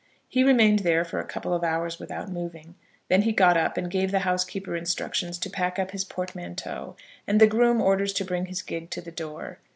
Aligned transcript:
He 0.27 0.43
remained 0.43 0.79
there 0.79 1.05
for 1.05 1.19
a 1.19 1.23
couple 1.27 1.53
of 1.53 1.63
hours 1.63 1.99
without 1.99 2.27
moving. 2.31 2.73
Then 3.07 3.21
he 3.21 3.31
got 3.31 3.55
up 3.55 3.77
and 3.77 3.87
gave 3.87 4.09
the 4.09 4.21
housekeeper 4.21 4.75
instructions 4.75 5.37
to 5.37 5.47
pack 5.47 5.77
up 5.77 5.91
his 5.91 6.03
portmanteau, 6.05 6.95
and 7.27 7.39
the 7.39 7.45
groom 7.45 7.79
orders 7.79 8.11
to 8.13 8.25
bring 8.25 8.47
his 8.47 8.63
gig 8.63 8.89
to 8.89 9.01
the 9.01 9.11
door. 9.11 9.59